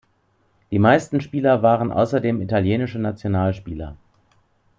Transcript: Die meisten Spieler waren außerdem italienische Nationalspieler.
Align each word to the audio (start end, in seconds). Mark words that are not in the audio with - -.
Die 0.71 0.79
meisten 0.79 1.21
Spieler 1.21 1.61
waren 1.61 1.91
außerdem 1.91 2.41
italienische 2.41 2.97
Nationalspieler. 2.97 3.97